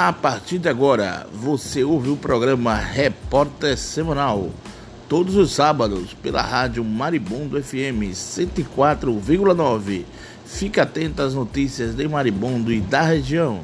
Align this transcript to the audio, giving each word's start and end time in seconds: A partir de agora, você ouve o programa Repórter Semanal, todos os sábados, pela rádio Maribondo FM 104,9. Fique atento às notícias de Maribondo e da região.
A 0.00 0.12
partir 0.12 0.58
de 0.58 0.68
agora, 0.68 1.26
você 1.32 1.82
ouve 1.82 2.08
o 2.08 2.16
programa 2.16 2.76
Repórter 2.76 3.76
Semanal, 3.76 4.50
todos 5.08 5.34
os 5.34 5.50
sábados, 5.50 6.14
pela 6.14 6.40
rádio 6.40 6.84
Maribondo 6.84 7.60
FM 7.60 8.14
104,9. 8.14 10.04
Fique 10.46 10.78
atento 10.78 11.20
às 11.20 11.34
notícias 11.34 11.96
de 11.96 12.06
Maribondo 12.06 12.72
e 12.72 12.80
da 12.80 13.02
região. 13.02 13.62